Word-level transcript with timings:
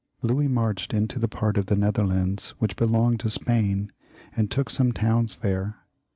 Louis 0.23 0.47
marched 0.47 0.95
into 0.95 1.19
the 1.19 1.27
part 1.27 1.57
of 1.59 1.67
the 1.67 1.75
Netherlands 1.75 2.55
which 2.57 2.75
belonged 2.75 3.19
to 3.19 3.29
Spain, 3.29 3.91
and 4.35 4.49
took 4.49 4.71
some 4.71 4.93
towns 4.93 5.37
there. 5.43 5.85